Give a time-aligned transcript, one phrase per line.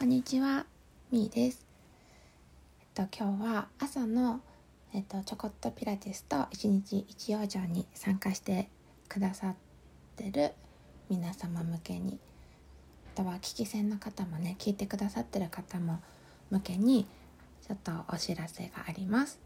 [0.00, 0.64] こんにちは、
[1.10, 1.66] みーです。
[2.80, 4.40] えっと今日は朝の
[4.94, 8.70] えっとちょこっとピラティスと一日一養生に参加して
[9.10, 9.54] くださっ
[10.16, 10.52] てる
[11.10, 12.18] 皆様向けに、
[13.14, 16.00] あとは聞き戦の方もね聞いてくださってる方も
[16.48, 17.06] 向けに
[17.68, 19.38] ちょっとお知らせがあります。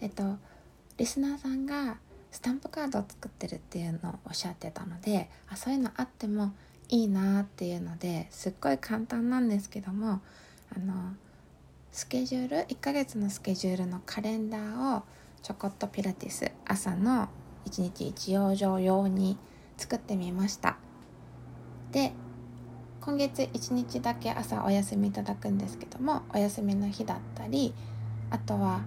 [0.00, 0.38] えっと
[0.96, 1.98] リスナーさんが
[2.30, 6.54] スタンプカードを作ってるっていうのをおっしゃってたのであそういうのあっても
[6.92, 10.20] いいなっていうのですっごい簡単なんですけども
[10.76, 11.14] あの
[11.90, 15.02] スケジュール1ヶ月のスケジュールのカレンダーを
[15.42, 17.30] ちょこっとピラティス朝の
[17.64, 19.38] 1日1養生用に
[19.78, 20.76] 作ってみました。
[21.92, 22.12] で
[23.00, 27.74] 今月1日だけ朝お休みいただくんですけどもお休みの日だったり
[28.30, 28.82] あとは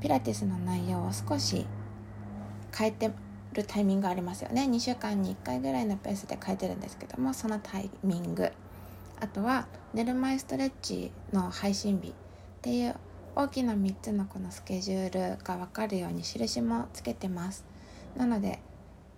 [0.00, 1.66] ピラティスの内容を少し
[2.76, 3.10] 変えて
[3.52, 4.62] るタイミングありますよね。
[4.64, 8.52] 2週間に1回ぐらいのペースで書いてるんですけどもそのタイミング。
[9.20, 12.12] あとは寝る前ストレッチの配信日っ
[12.60, 12.96] ていう
[13.36, 17.64] 大きな3つのこのスケジュールが分かるように印もつけてます。
[18.16, 18.60] なので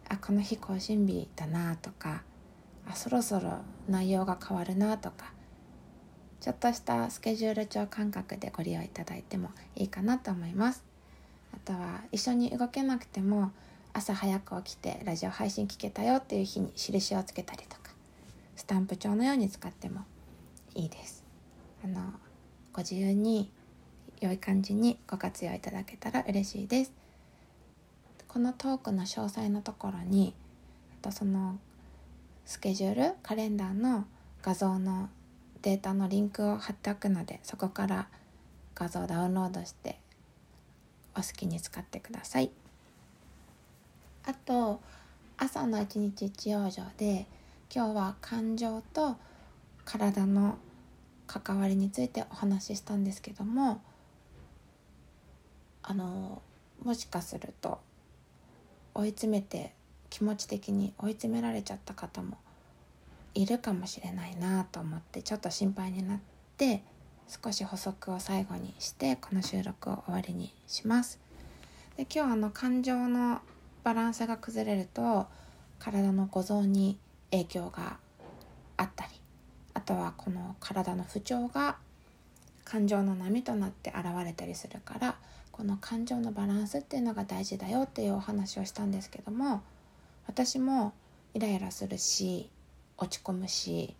[0.08, 2.22] あこの日更新日だなとか
[2.86, 5.32] あそろそろ内容が変わるなとか
[6.40, 10.84] ちょっとしたスケジュール帳感覚でご利用いただいてもいいかなと思います。
[11.54, 13.52] あとは一緒に動けなくても
[13.96, 17.92] 朝早く起きてラジオ配信聞けたよっていう日に印をつけたりとか
[18.56, 20.00] スタンプ帳のように使っても
[20.74, 21.22] いいです
[21.84, 22.00] あの
[22.72, 23.52] ご自由に
[24.20, 26.92] 良い感じにご活用いただけたら嬉しいです
[28.26, 30.34] このトークの詳細のところに
[31.00, 31.56] あとその
[32.44, 34.06] スケジュールカレンダーの
[34.42, 35.08] 画像の
[35.62, 38.08] データのリンクを貼っておくのでそこから
[38.74, 40.00] 画像をダウンロードして
[41.16, 42.50] お好きに使ってください。
[44.26, 44.80] あと
[45.36, 47.26] 朝の一日一養生で
[47.74, 49.16] 今日は感情と
[49.84, 50.56] 体の
[51.26, 53.82] 関わりについてお話ししたんですけども
[55.82, 56.40] あの
[56.82, 57.80] もしかすると
[58.94, 59.72] 追い詰めて
[60.08, 62.38] 気持ち的に追い詰められちゃった方も
[63.34, 66.18] いるかもしれないなと思ってちょっと心配になっ
[66.56, 66.82] て
[67.28, 71.18] 少し補足を最後にしてこの収録を終わりにします。
[71.96, 73.40] で今日あの感情の
[73.84, 75.26] バランスが崩れると
[75.78, 76.98] 体の五臓に
[77.30, 77.98] 影響が
[78.76, 79.10] あったり
[79.74, 81.76] あとはこの体の不調が
[82.64, 85.16] 感情の波となって現れたりするから
[85.52, 89.62] この感情のバランスっていうのが大事だよっていうお話をしたんですけども
[90.26, 90.94] 私も
[91.34, 92.48] イライラするし
[92.96, 93.94] 落ち込むし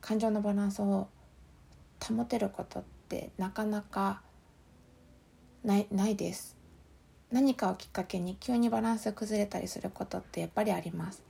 [0.00, 1.08] 感情のバランスを
[2.00, 4.22] 保てることってなかなか
[5.62, 6.61] ないないです。
[7.32, 11.22] 何かをきっかけに急にバランス崩れたりすることってやっぱりあります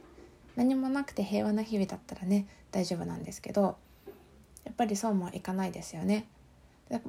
[0.57, 3.77] 何もなくて平和な日々だったらね大丈夫なんですけど
[4.65, 6.27] やっぱりそうもいかないですよね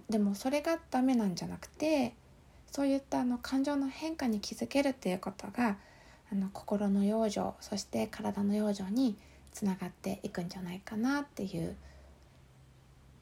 [0.09, 2.13] でもそれがダメなんじゃなくて
[2.71, 5.77] そういったあの感情の変化に気づけるっていうことが
[6.31, 9.17] あの心の養生そして体の養生に
[9.51, 11.75] つながっていくんじゃないかなっていう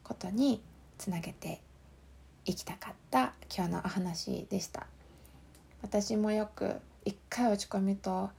[0.03, 0.61] ことに
[0.97, 1.61] つなげて
[2.45, 4.87] いきたかった今日のお話でした。
[5.81, 6.75] 私もよく
[7.05, 8.29] 一回落ち込みと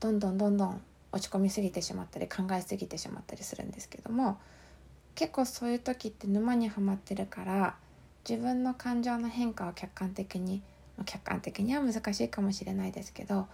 [0.00, 0.80] どんどんどんどん
[1.12, 4.38] 落ち込みすぎてしまったり考えすぎてしまったりするんですけども
[5.14, 7.76] 結構そういう時って沼にはまってるから
[8.28, 10.62] 自分の感情の変化を客観的に
[11.04, 13.46] 客観的には難しいかもしれないですけど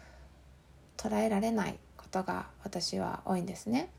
[0.96, 3.90] 捉えられないことが私は多いんですね。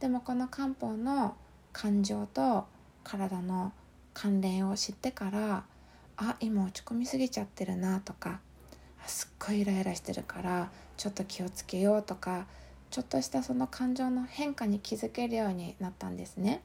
[0.00, 1.36] でもこの漢方の
[1.72, 2.66] 感情と
[3.04, 3.72] 体の
[4.14, 5.64] 関連を知ってから
[6.16, 8.40] あ今落ち込みすぎちゃってるなとか
[9.06, 12.46] すっごいイライラしてるからちょっと気をつけようとか
[12.90, 16.62] ちょっとしたその感情の変化に気づけるようになったんですね。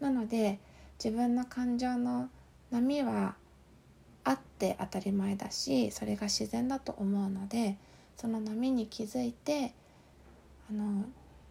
[0.00, 0.58] なので
[1.02, 2.28] 自分の感情の
[2.70, 3.34] 波は
[4.24, 7.76] あって当たり前だしそれが自然だと思うので
[8.16, 9.72] その波に気づいて
[10.70, 11.04] あの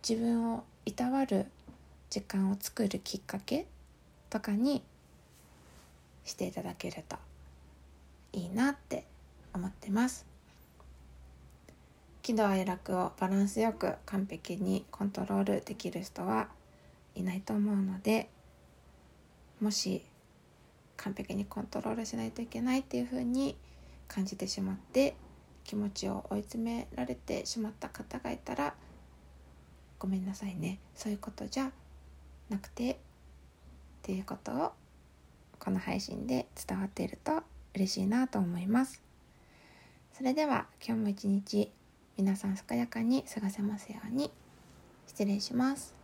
[0.08, 1.46] 自分をいたわる
[2.10, 3.68] 時間を作るきっかけ
[4.30, 4.84] とかに
[6.26, 7.18] していただけると
[8.34, 9.06] いいなって
[9.54, 10.26] 思ってます
[12.22, 16.48] 喜怒哀楽をバランスよく完璧にコントロールできる人は
[17.16, 18.30] いないと思うので
[19.62, 20.06] もし
[20.98, 23.56] 完璧にコントロールしないといけないっていう風に
[24.08, 25.16] 感じてしまって
[25.64, 28.74] 気持ちを追い詰められてしまった方がいたら
[29.98, 31.72] ごめんなさいねそういうことじゃ
[32.50, 32.96] なくてっ
[34.02, 34.72] ていうことを
[35.60, 37.44] この配信で伝わっていると
[37.76, 39.09] 嬉しいなと思います。
[40.20, 41.72] それでは今日も一日
[42.18, 44.30] 皆さん健やかに過ごせますように
[45.08, 45.99] 失礼します。